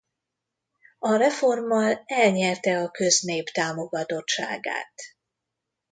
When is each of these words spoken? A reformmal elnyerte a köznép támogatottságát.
A 0.99 1.07
reformmal 1.15 2.03
elnyerte 2.05 2.77
a 2.81 2.91
köznép 2.91 3.49
támogatottságát. 3.49 4.93